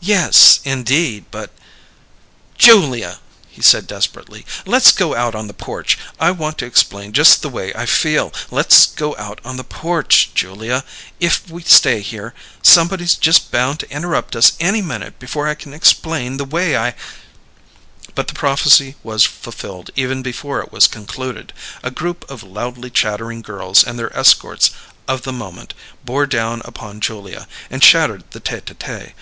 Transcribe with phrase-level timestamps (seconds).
[0.00, 1.50] "Yes, indeed, but"
[2.56, 3.18] "Julia,"
[3.50, 5.98] he said desperately, "let's go out on the porch.
[6.20, 8.32] I want to explain just the way I feel.
[8.50, 10.82] Let's go out on the porch, Julia.
[11.20, 12.32] If we stay here,
[12.62, 16.94] somebody's just bound to interrupt us any minute before I can explain the way I"
[18.14, 21.52] But the prophecy was fulfilled even before it was concluded.
[21.82, 24.70] A group of loudly chattering girls and their escorts
[25.08, 25.74] of the moment
[26.06, 29.12] bore down upon Julia, and shattered the tête à tête.